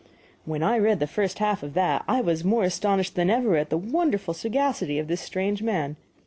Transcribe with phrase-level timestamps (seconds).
[0.45, 3.69] When I read the first half of that I was more astonished than ever at
[3.69, 5.95] the wonderful sagacity of this strange man.